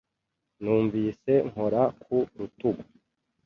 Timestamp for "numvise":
0.61-1.31